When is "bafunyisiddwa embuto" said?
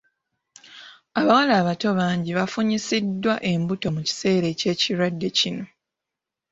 2.39-3.87